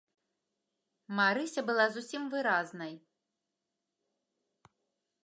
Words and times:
Марыся 1.19 1.61
была 1.69 1.85
зусім 1.97 2.23
выразнай. 2.33 2.93